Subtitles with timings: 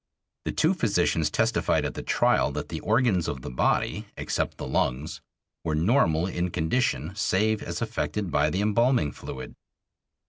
[0.45, 4.65] The two physicians testified at the trial that the organs of the body, except the
[4.67, 5.21] lungs,
[5.63, 9.53] were normal in condition, save as affected by the embalming fluid.